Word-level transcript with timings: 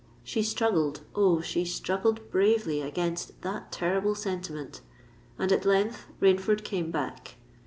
She 0.23 0.41
struggled—Oh! 0.41 1.41
she 1.41 1.63
struggled 1.63 2.31
bravely 2.31 2.81
against 2.81 3.39
that 3.43 3.71
terrible 3.71 4.15
sentiment; 4.15 4.81
and 5.37 5.51
at 5.51 5.63
length 5.63 6.07
Rainford 6.19 6.63
came 6.63 6.89
back. 6.89 7.35